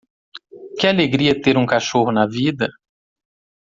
Que 0.79 0.87
alegria 0.87 1.39
ter 1.43 1.55
um 1.59 1.65
cachorro 1.67 2.11
na 2.11 2.25
vida? 2.25 2.67